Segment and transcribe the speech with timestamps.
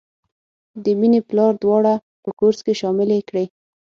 [0.83, 1.93] د مینې پلار دواړه
[2.23, 3.45] په کورس کې شاملې کړې